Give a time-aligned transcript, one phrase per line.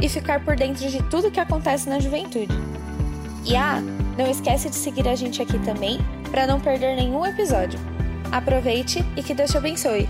[0.00, 2.52] e ficar por dentro de tudo que acontece na juventude.
[3.44, 3.80] E ah,
[4.18, 5.98] não esquece de seguir a gente aqui também
[6.30, 7.78] para não perder nenhum episódio.
[8.32, 10.08] Aproveite e que Deus te abençoe.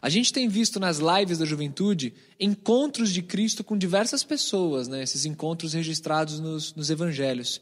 [0.00, 5.02] A gente tem visto nas lives da juventude encontros de Cristo com diversas pessoas, né?
[5.02, 7.60] esses encontros registrados nos, nos evangelhos.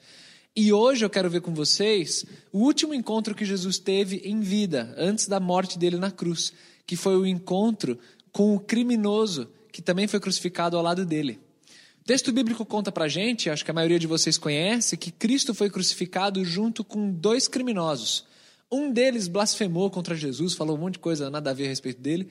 [0.55, 4.95] E hoje eu quero ver com vocês o último encontro que Jesus teve em vida,
[4.97, 6.53] antes da morte dele na cruz,
[6.87, 7.99] que foi o encontro
[8.37, 11.41] com o criminoso que também foi crucificado ao lado dele.
[12.03, 15.55] O texto bíblico conta pra gente, acho que a maioria de vocês conhece, que Cristo
[15.55, 18.27] foi crucificado junto com dois criminosos.
[18.71, 21.99] Um deles blasfemou contra Jesus, falou um monte de coisa nada a ver a respeito
[21.99, 22.29] dele,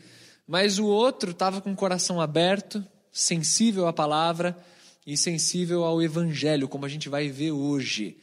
[0.48, 4.56] mas o outro estava com o coração aberto, sensível à palavra
[5.08, 8.16] e sensível ao evangelho, como a gente vai ver hoje.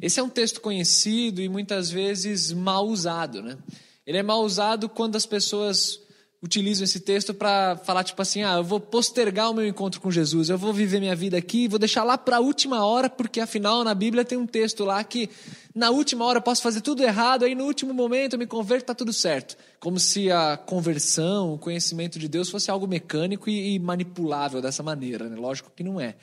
[0.00, 3.58] Esse é um texto conhecido e muitas vezes mal usado, né?
[4.06, 6.03] Ele é mal usado quando as pessoas
[6.44, 10.10] utilizam esse texto para falar tipo assim: ah, eu vou postergar o meu encontro com
[10.10, 13.40] Jesus, eu vou viver minha vida aqui, vou deixar lá para a última hora, porque
[13.40, 15.30] afinal na Bíblia tem um texto lá que
[15.74, 18.82] na última hora eu posso fazer tudo errado, aí no último momento eu me converto,
[18.82, 19.56] está tudo certo.
[19.80, 24.82] Como se a conversão, o conhecimento de Deus fosse algo mecânico e, e manipulável dessa
[24.82, 25.36] maneira, né?
[25.36, 26.14] Lógico que não é.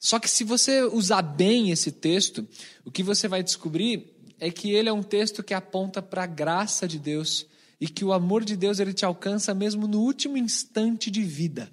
[0.00, 2.46] Só que se você usar bem esse texto,
[2.84, 6.26] o que você vai descobrir é que ele é um texto que aponta para a
[6.26, 7.46] graça de Deus
[7.80, 11.70] e que o amor de Deus ele te alcança mesmo no último instante de vida.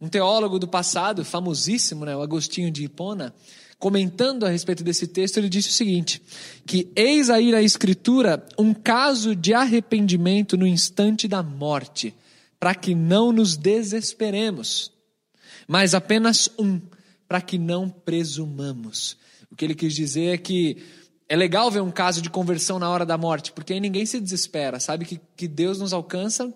[0.00, 3.34] Um teólogo do passado, famosíssimo, né, o Agostinho de Hipona,
[3.78, 6.22] comentando a respeito desse texto, ele disse o seguinte:
[6.66, 12.14] que eis aí na Escritura um caso de arrependimento no instante da morte,
[12.58, 14.92] para que não nos desesperemos,
[15.66, 16.80] mas apenas um,
[17.26, 19.16] para que não presumamos.
[19.50, 20.78] O que ele quis dizer é que
[21.28, 24.18] é legal ver um caso de conversão na hora da morte, porque aí ninguém se
[24.18, 26.52] desespera, sabe que, que Deus nos alcança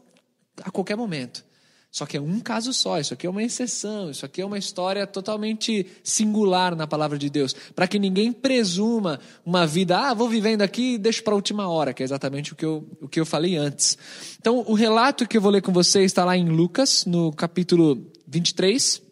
[0.63, 1.45] a qualquer momento.
[1.91, 4.57] Só que é um caso só, isso aqui é uma exceção, isso aqui é uma
[4.57, 10.27] história totalmente singular na palavra de Deus, para que ninguém presuma uma vida, ah, vou
[10.27, 13.07] vivendo aqui e deixo para a última hora, que é exatamente o que, eu, o
[13.07, 13.99] que eu falei antes.
[14.41, 18.11] Então, o relato que eu vou ler com vocês está lá em Lucas, no capítulo
[18.27, 19.03] 23,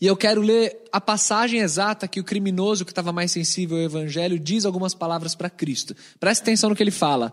[0.00, 3.82] e eu quero ler a passagem exata que o criminoso que estava mais sensível ao
[3.84, 5.96] evangelho diz algumas palavras para Cristo.
[6.20, 7.32] Preste atenção no que ele fala.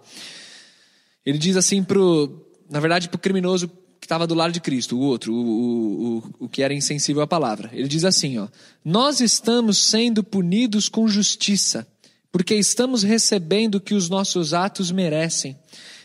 [1.26, 3.68] Ele diz assim pro, na verdade, para o criminoso
[4.00, 7.22] que estava do lado de Cristo, o outro, o, o, o, o que era insensível
[7.22, 7.70] à palavra.
[7.74, 8.48] Ele diz assim, ó:
[8.84, 11.88] Nós estamos sendo punidos com justiça,
[12.32, 15.58] porque estamos recebendo o que os nossos atos merecem.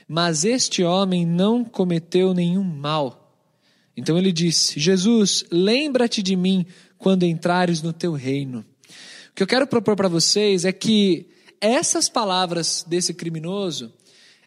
[0.06, 3.27] Mas este homem não cometeu nenhum mal
[3.98, 6.64] então ele disse: Jesus, lembra-te de mim
[6.96, 8.64] quando entrares no teu reino.
[9.30, 11.26] O que eu quero propor para vocês é que
[11.60, 13.92] essas palavras desse criminoso,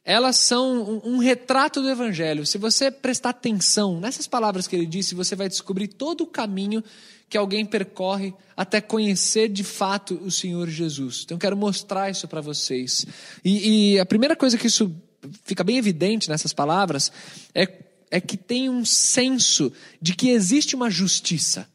[0.06, 2.46] elas são um, um, retrato do evangelho.
[2.46, 6.82] Se você prestar atenção nessas palavras que ele disse, você vai descobrir todo o caminho
[7.30, 11.24] que alguém percorre até conhecer de fato o Senhor Jesus.
[11.26, 13.06] Então eu quero mostrar isso para vocês.
[13.44, 14.94] E, e a primeira coisa que isso
[15.44, 17.12] fica bem evidente nessas palavras
[17.54, 21.68] é é que tem um senso de que existe uma justiça.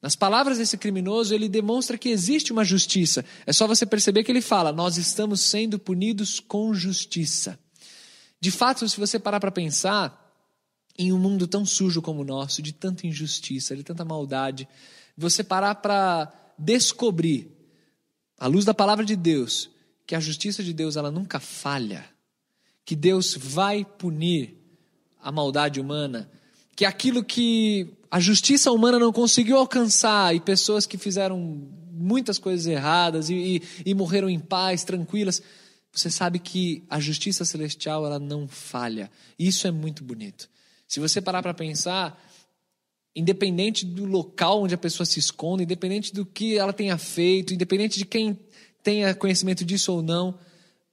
[0.00, 3.24] Nas palavras desse criminoso, ele demonstra que existe uma justiça.
[3.44, 7.58] É só você perceber que ele fala: Nós estamos sendo punidos com justiça.
[8.40, 10.18] De fato, se você parar para pensar,
[10.98, 14.68] em um mundo tão sujo como o nosso, de tanta injustiça, de tanta maldade,
[15.16, 17.50] você parar para descobrir,
[18.38, 19.70] à luz da palavra de Deus,
[20.06, 22.04] que a justiça de Deus ela nunca falha,
[22.84, 24.61] que Deus vai punir
[25.22, 26.28] a maldade humana,
[26.74, 31.38] que aquilo que a justiça humana não conseguiu alcançar e pessoas que fizeram
[31.92, 35.42] muitas coisas erradas e, e, e morreram em paz, tranquilas,
[35.92, 39.10] você sabe que a justiça celestial ela não falha.
[39.38, 40.48] Isso é muito bonito.
[40.88, 42.22] Se você parar para pensar,
[43.14, 47.98] independente do local onde a pessoa se esconde, independente do que ela tenha feito, independente
[47.98, 48.38] de quem
[48.82, 50.38] tenha conhecimento disso ou não,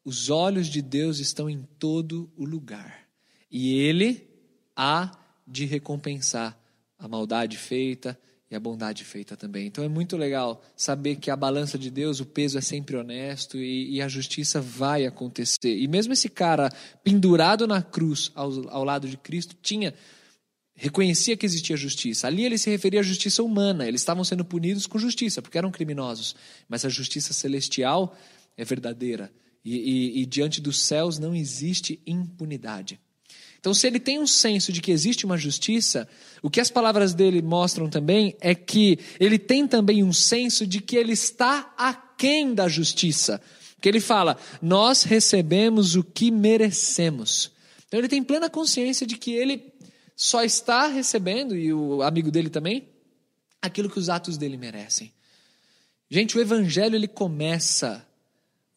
[0.04, 3.09] os olhos de Deus estão em todo o lugar.
[3.50, 4.28] E ele
[4.76, 5.12] há
[5.48, 6.58] de recompensar
[6.98, 8.18] a maldade feita
[8.52, 9.68] e a bondade feita também.
[9.68, 13.58] Então é muito legal saber que a balança de Deus, o peso é sempre honesto
[13.58, 15.78] e, e a justiça vai acontecer.
[15.78, 16.72] E mesmo esse cara
[17.04, 19.94] pendurado na cruz ao, ao lado de Cristo tinha
[20.74, 22.26] reconhecia que existia justiça.
[22.26, 25.72] Ali ele se referia à justiça humana, eles estavam sendo punidos com justiça, porque eram
[25.72, 26.34] criminosos.
[26.70, 28.16] Mas a justiça celestial
[28.56, 29.30] é verdadeira.
[29.64, 32.98] E, e, e diante dos céus não existe impunidade.
[33.60, 36.08] Então, se ele tem um senso de que existe uma justiça,
[36.42, 40.80] o que as palavras dele mostram também é que ele tem também um senso de
[40.80, 43.42] que ele está aquém da justiça.
[43.82, 47.52] Que ele fala, nós recebemos o que merecemos.
[47.88, 49.74] Então, ele tem plena consciência de que ele
[50.16, 52.88] só está recebendo, e o amigo dele também,
[53.62, 55.12] aquilo que os atos dele merecem.
[56.10, 58.06] Gente, o evangelho ele começa,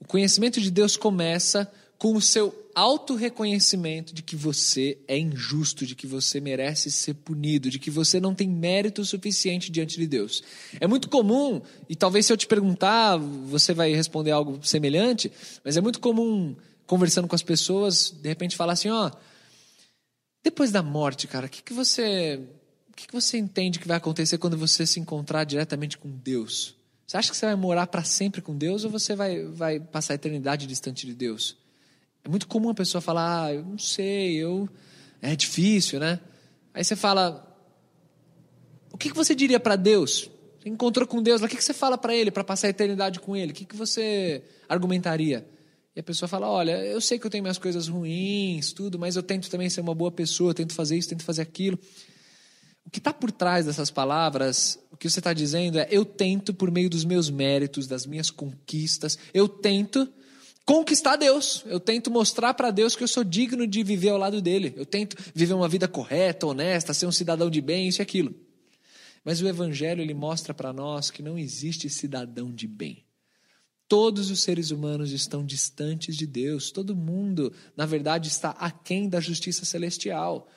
[0.00, 1.70] o conhecimento de Deus começa
[2.02, 7.70] com o seu auto-reconhecimento de que você é injusto, de que você merece ser punido,
[7.70, 10.42] de que você não tem mérito suficiente diante de Deus.
[10.80, 15.30] É muito comum, e talvez se eu te perguntar, você vai responder algo semelhante,
[15.64, 16.56] mas é muito comum,
[16.88, 19.06] conversando com as pessoas, de repente falar assim: ó.
[19.06, 19.16] Oh,
[20.42, 22.40] depois da morte, cara, o que, que você.
[22.90, 26.74] O que, que você entende que vai acontecer quando você se encontrar diretamente com Deus?
[27.06, 30.14] Você acha que você vai morar para sempre com Deus ou você vai, vai passar
[30.14, 31.61] a eternidade distante de Deus?
[32.24, 34.68] É muito comum a pessoa falar, ah, eu não sei, eu
[35.20, 36.20] é difícil, né?
[36.74, 37.48] Aí você fala,
[38.92, 40.30] o que, que você diria para Deus?
[40.60, 43.18] Você encontrou com Deus, o que, que você fala para Ele para passar a eternidade
[43.20, 43.52] com Ele?
[43.52, 45.46] O que, que você argumentaria?
[45.94, 49.16] E a pessoa fala: Olha, eu sei que eu tenho minhas coisas ruins, tudo, mas
[49.16, 51.78] eu tento também ser uma boa pessoa, tento fazer isso, tento fazer aquilo.
[52.84, 56.54] O que está por trás dessas palavras, o que você está dizendo é: eu tento,
[56.54, 60.08] por meio dos meus méritos, das minhas conquistas, eu tento
[60.64, 61.62] conquistar Deus.
[61.66, 64.72] Eu tento mostrar para Deus que eu sou digno de viver ao lado dele.
[64.76, 68.34] Eu tento viver uma vida correta, honesta, ser um cidadão de bem, isso e aquilo.
[69.24, 73.04] Mas o Evangelho ele mostra para nós que não existe cidadão de bem.
[73.88, 76.70] Todos os seres humanos estão distantes de Deus.
[76.70, 80.48] Todo mundo, na verdade, está aquém da justiça celestial.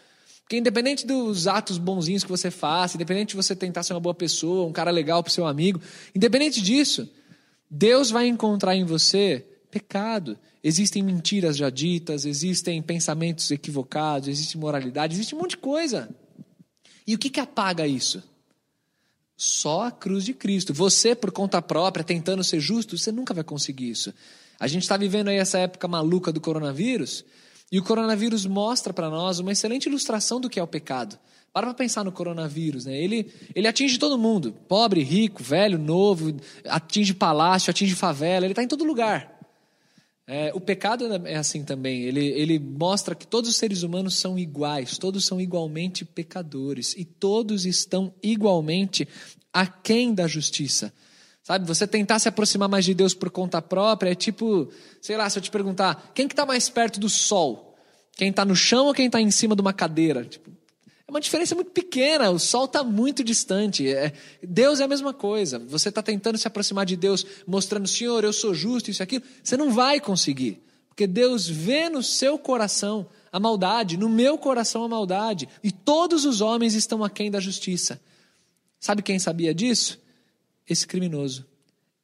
[0.41, 4.13] Porque independente dos atos bonzinhos que você faça, independente de você tentar ser uma boa
[4.13, 5.81] pessoa, um cara legal para seu amigo,
[6.15, 7.09] independente disso,
[7.69, 10.37] Deus vai encontrar em você pecado.
[10.63, 16.09] Existem mentiras já ditas, existem pensamentos equivocados, existe moralidade, existe um monte de coisa.
[17.05, 18.23] E o que, que apaga isso?
[19.35, 20.73] Só a cruz de Cristo.
[20.73, 24.13] Você, por conta própria, tentando ser justo, você nunca vai conseguir isso.
[24.57, 27.25] A gente está vivendo aí essa época maluca do coronavírus,
[27.69, 31.19] e o coronavírus mostra para nós uma excelente ilustração do que é o pecado.
[31.51, 32.97] Para para pensar no coronavírus, né?
[32.97, 36.33] Ele, ele atinge todo mundo, pobre, rico, velho, novo,
[36.65, 39.34] atinge palácio, atinge favela, ele está em todo lugar.
[40.27, 42.01] É, o pecado é assim também.
[42.01, 47.05] Ele, ele mostra que todos os seres humanos são iguais, todos são igualmente pecadores e
[47.05, 49.07] todos estão igualmente
[49.53, 50.91] aquém da justiça.
[51.43, 54.67] Sabe, você tentar se aproximar mais de Deus por conta própria é tipo,
[54.99, 57.77] sei lá, se eu te perguntar, quem que está mais perto do sol?
[58.15, 60.25] Quem está no chão ou quem está em cima de uma cadeira?
[60.25, 60.49] Tipo,
[61.07, 63.87] é uma diferença muito pequena, o sol está muito distante.
[63.87, 64.11] É,
[64.41, 65.59] Deus é a mesma coisa.
[65.59, 69.23] Você está tentando se aproximar de Deus, mostrando, Senhor, eu sou justo, isso e aquilo.
[69.43, 70.63] Você não vai conseguir.
[70.87, 75.47] Porque Deus vê no seu coração a maldade, no meu coração a maldade.
[75.63, 78.01] E todos os homens estão aquém da justiça.
[78.79, 79.99] Sabe quem sabia disso?
[80.67, 81.45] Esse criminoso.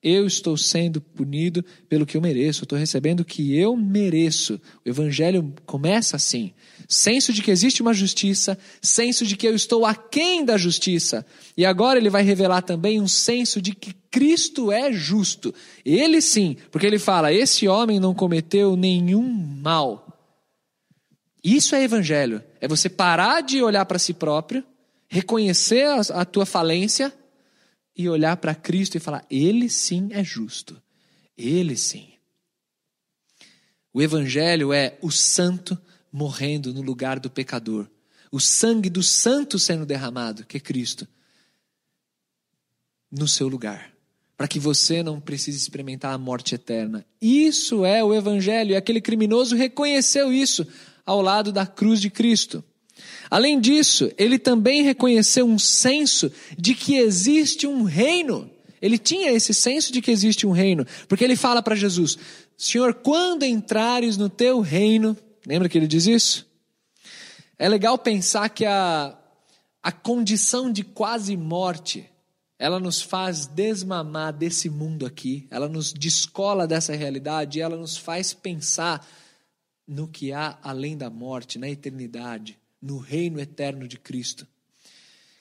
[0.04, 4.60] Eu estou sendo punido pelo que eu mereço, estou recebendo o que eu mereço.
[4.84, 6.54] O Evangelho começa assim:
[6.88, 11.24] senso de que existe uma justiça, senso de que eu estou aquém da justiça.
[11.56, 15.54] E agora ele vai revelar também um senso de que Cristo é justo.
[15.86, 20.08] Ele sim, porque ele fala: esse homem não cometeu nenhum mal.
[21.44, 24.64] Isso é Evangelho: é você parar de olhar para si próprio,
[25.08, 27.14] reconhecer a, a tua falência
[27.96, 30.82] e olhar para Cristo e falar: Ele sim é justo.
[31.38, 32.14] Ele sim.
[33.94, 35.78] O Evangelho é o santo
[36.12, 37.88] morrendo no lugar do pecador.
[38.32, 41.08] O sangue do santo sendo derramado, que é Cristo,
[43.12, 43.92] no seu lugar.
[44.38, 47.06] Para que você não precise experimentar a morte eterna.
[47.22, 48.72] Isso é o Evangelho.
[48.72, 50.66] E aquele criminoso reconheceu isso
[51.06, 52.64] ao lado da cruz de Cristo.
[53.32, 58.52] Além disso, ele também reconheceu um senso de que existe um reino.
[58.82, 62.18] Ele tinha esse senso de que existe um reino, porque ele fala para Jesus:
[62.58, 65.16] Senhor, quando entrares no teu reino,
[65.46, 66.46] lembra que ele diz isso?
[67.58, 69.18] É legal pensar que a,
[69.82, 72.10] a condição de quase morte,
[72.60, 78.34] ela nos faz desmamar desse mundo aqui, ela nos descola dessa realidade, ela nos faz
[78.34, 79.08] pensar
[79.88, 84.48] no que há além da morte, na eternidade no reino eterno de Cristo.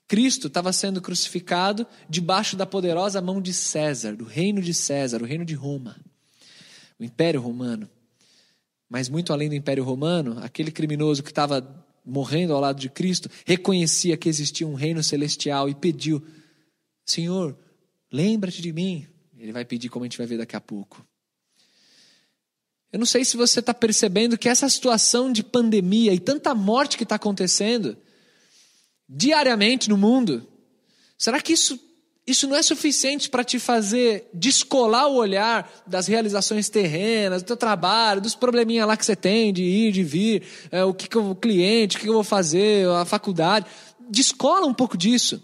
[0.06, 5.24] Cristo estava sendo crucificado debaixo da poderosa mão de César, do reino de César, o
[5.24, 5.96] reino de Roma,
[6.98, 7.88] o Império Romano.
[8.88, 13.30] Mas muito além do Império Romano, aquele criminoso que estava morrendo ao lado de Cristo,
[13.46, 16.20] reconhecia que existia um reino celestial e pediu:
[17.06, 17.56] Senhor,
[18.12, 19.06] lembra-te de mim.
[19.38, 21.06] Ele vai pedir, como a gente vai ver daqui a pouco.
[22.92, 26.96] Eu não sei se você está percebendo que essa situação de pandemia e tanta morte
[26.96, 27.96] que está acontecendo
[29.08, 30.46] diariamente no mundo,
[31.16, 31.78] será que isso,
[32.26, 37.56] isso não é suficiente para te fazer descolar o olhar das realizações terrenas, do teu
[37.56, 40.42] trabalho, dos probleminha lá que você tem de ir, de vir,
[40.72, 43.66] é, o que, que eu, o cliente, o que, que eu vou fazer, a faculdade?
[44.08, 45.40] Descola um pouco disso.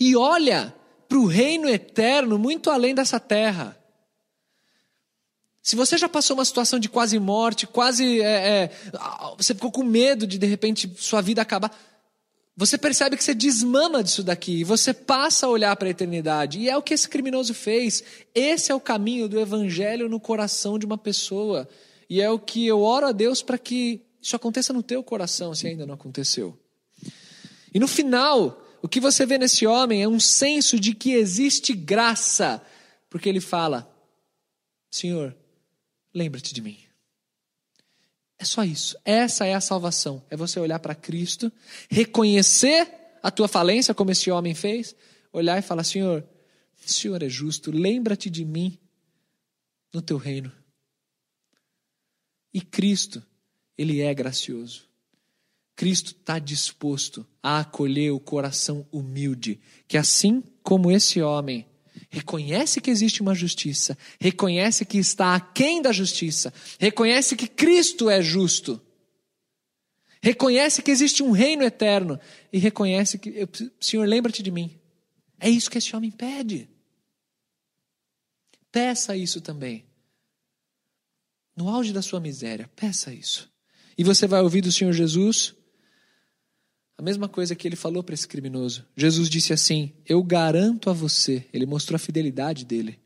[0.00, 0.74] E olha
[1.08, 3.76] para o reino eterno muito além dessa terra.
[5.64, 8.20] Se você já passou uma situação de quase morte, quase.
[8.20, 8.70] É, é,
[9.34, 11.74] você ficou com medo de de repente sua vida acabar.
[12.54, 16.58] Você percebe que você desmama disso daqui, e você passa a olhar para a eternidade.
[16.58, 18.04] E é o que esse criminoso fez.
[18.34, 21.66] Esse é o caminho do evangelho no coração de uma pessoa.
[22.10, 25.54] E é o que eu oro a Deus para que isso aconteça no teu coração,
[25.54, 26.58] se ainda não aconteceu.
[27.72, 31.72] E no final, o que você vê nesse homem é um senso de que existe
[31.72, 32.60] graça,
[33.08, 33.90] porque ele fala:
[34.90, 35.34] Senhor,
[36.14, 36.78] lembra-te de mim.
[38.38, 38.96] É só isso.
[39.04, 40.22] Essa é a salvação.
[40.30, 41.52] É você olhar para Cristo,
[41.90, 42.88] reconhecer
[43.22, 44.94] a tua falência, como esse homem fez,
[45.32, 46.26] olhar e falar: Senhor,
[46.84, 48.78] o Senhor é justo, lembra-te de mim
[49.92, 50.52] no teu reino.
[52.52, 53.22] E Cristo,
[53.76, 54.88] Ele é gracioso.
[55.76, 61.66] Cristo está disposto a acolher o coração humilde, que assim como esse homem
[62.10, 68.22] reconhece que existe uma justiça, reconhece que está aquém da justiça, reconhece que Cristo é
[68.22, 68.80] justo,
[70.22, 72.18] reconhece que existe um reino eterno
[72.52, 73.48] e reconhece que,
[73.80, 74.78] Senhor, lembra-te de mim.
[75.38, 76.68] É isso que esse homem pede.
[78.72, 79.84] Peça isso também.
[81.56, 83.52] No auge da sua miséria, peça isso.
[83.96, 85.54] E você vai ouvir do Senhor Jesus
[86.96, 88.84] a mesma coisa que ele falou para esse criminoso.
[88.96, 91.46] Jesus disse assim: Eu garanto a você.
[91.52, 92.98] Ele mostrou a fidelidade dele.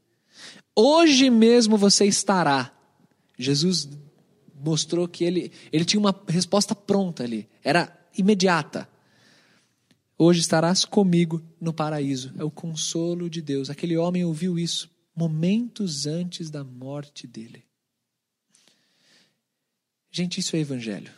[0.76, 2.73] Hoje mesmo você estará.
[3.38, 3.88] Jesus
[4.54, 7.49] mostrou que ele, ele tinha uma resposta pronta ali.
[7.62, 8.88] Era imediata.
[10.16, 12.33] Hoje estarás comigo no paraíso.
[12.37, 13.71] É o consolo de Deus.
[13.71, 17.64] Aquele homem ouviu isso momentos antes da morte dele.
[20.11, 21.12] Gente, isso é evangelho.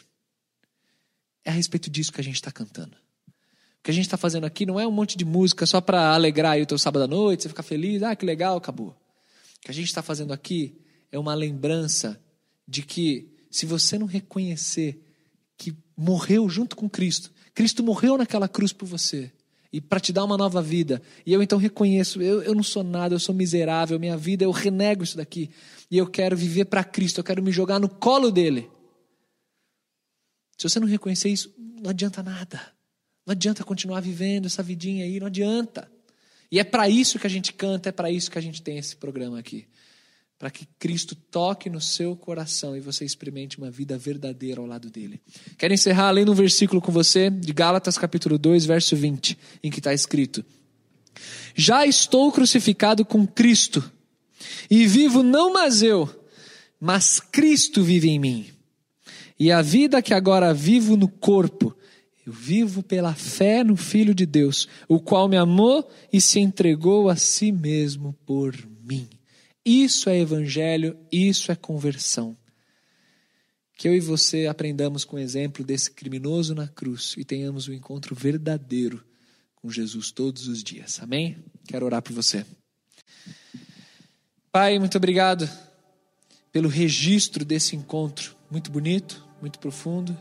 [1.44, 2.96] É a respeito disso que a gente está cantando.
[2.96, 6.14] O que a gente está fazendo aqui não é um monte de música só para
[6.14, 8.88] alegrar o teu sábado à noite, você ficar feliz, ah, que legal, acabou.
[8.88, 10.78] O que a gente está fazendo aqui
[11.10, 12.20] é uma lembrança
[12.68, 15.02] de que se você não reconhecer
[15.56, 19.32] que morreu junto com Cristo, Cristo morreu naquela cruz por você,
[19.72, 21.00] e para te dar uma nova vida.
[21.24, 24.50] E eu então reconheço, eu, eu não sou nada, eu sou miserável, minha vida, eu
[24.50, 25.50] renego isso daqui.
[25.90, 28.68] E eu quero viver para Cristo, eu quero me jogar no colo dele.
[30.60, 32.60] Se você não reconhecer isso, não adianta nada.
[33.26, 35.90] Não adianta continuar vivendo essa vidinha aí, não adianta.
[36.52, 38.76] E é para isso que a gente canta, é para isso que a gente tem
[38.76, 39.66] esse programa aqui.
[40.38, 44.90] Para que Cristo toque no seu coração e você experimente uma vida verdadeira ao lado
[44.90, 45.22] dele.
[45.56, 49.80] Quero encerrar lendo um versículo com você, de Gálatas capítulo 2, verso 20, em que
[49.80, 50.44] está escrito:
[51.54, 53.90] Já estou crucificado com Cristo,
[54.70, 56.06] e vivo não mais eu,
[56.78, 58.59] mas Cristo vive em mim.
[59.40, 61.74] E a vida que agora vivo no corpo,
[62.26, 67.08] eu vivo pela fé no Filho de Deus, o qual me amou e se entregou
[67.08, 68.54] a si mesmo por
[68.84, 69.08] mim.
[69.64, 72.36] Isso é evangelho, isso é conversão.
[73.78, 77.72] Que eu e você aprendamos com o exemplo desse criminoso na cruz e tenhamos um
[77.72, 79.02] encontro verdadeiro
[79.56, 81.00] com Jesus todos os dias.
[81.00, 81.42] Amém?
[81.66, 82.44] Quero orar por você.
[84.52, 85.48] Pai, muito obrigado
[86.52, 90.16] pelo registro desse encontro muito bonito, muito profundo.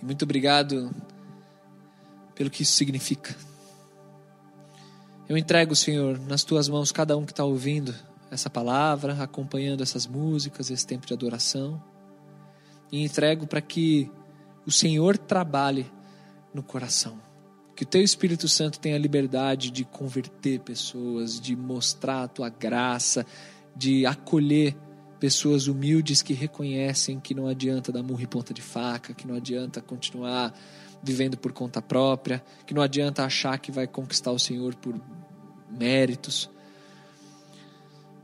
[0.00, 0.94] E muito obrigado
[2.34, 3.34] pelo que isso significa.
[5.28, 7.94] Eu entrego, Senhor, nas tuas mãos cada um que está ouvindo
[8.30, 11.82] essa palavra, acompanhando essas músicas, esse tempo de adoração.
[12.90, 14.10] E entrego para que
[14.66, 15.86] o Senhor trabalhe
[16.52, 17.18] no coração.
[17.74, 23.24] Que o teu Espírito Santo tenha liberdade de converter pessoas, de mostrar a tua graça,
[23.74, 24.76] de acolher
[25.22, 29.36] pessoas humildes que reconhecem que não adianta dar murro e ponta de faca, que não
[29.36, 30.52] adianta continuar
[31.00, 35.00] vivendo por conta própria, que não adianta achar que vai conquistar o Senhor por
[35.70, 36.50] méritos.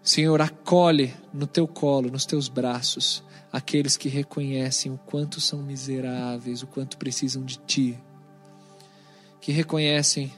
[0.03, 6.65] Senhor, acolhe no teu colo, nos teus braços, aqueles que reconhecem o quanto são miseráveis,
[6.65, 7.97] o quanto precisam de ti,
[9.41, 10.33] que reconhecem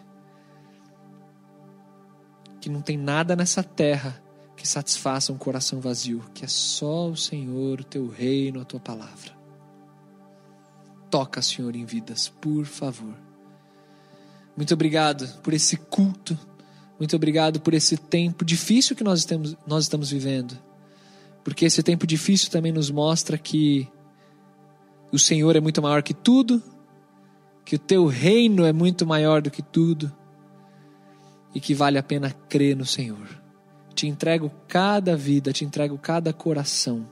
[2.60, 4.22] que não tem nada nessa terra
[4.60, 8.78] que satisfaça um coração vazio, que é só o Senhor, o teu reino, a tua
[8.78, 9.32] palavra.
[11.08, 13.14] Toca, Senhor, em vidas, por favor.
[14.54, 16.38] Muito obrigado por esse culto.
[16.98, 20.58] Muito obrigado por esse tempo difícil que nós estamos, nós estamos vivendo.
[21.42, 23.88] Porque esse tempo difícil também nos mostra que
[25.10, 26.62] o Senhor é muito maior que tudo,
[27.64, 30.14] que o teu reino é muito maior do que tudo
[31.54, 33.39] e que vale a pena crer no Senhor.
[33.94, 37.06] Te entrego cada vida, te entrego cada coração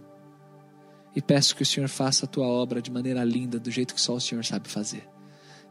[1.15, 4.01] e peço que o Senhor faça a tua obra de maneira linda, do jeito que
[4.01, 5.09] só o Senhor sabe fazer.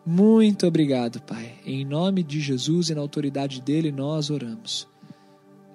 [0.06, 1.56] Muito obrigado, Pai.
[1.66, 4.88] Em nome de Jesus e na autoridade dele nós oramos.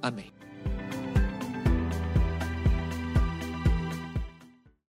[0.01, 0.27] Amém.